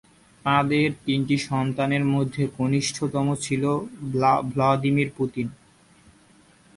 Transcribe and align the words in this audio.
তাঁদের 0.45 0.87
তিনটি 1.05 1.35
সন্তানের 1.49 2.03
মধ্যে 2.05 2.43
কনিষ্ঠতম 2.57 3.27
ছিলেন 3.35 3.77
ভ্লাদিমির 4.51 5.09
পুতিন। 5.17 5.47